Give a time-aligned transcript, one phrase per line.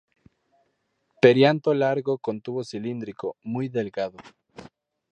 [1.21, 4.17] Perianto largo con tubo cilíndrico, muy delgado.